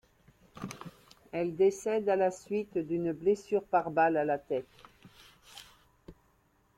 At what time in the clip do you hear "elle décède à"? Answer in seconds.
1.31-2.15